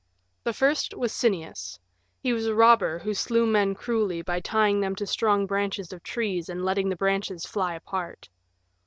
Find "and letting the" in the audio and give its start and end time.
6.49-6.95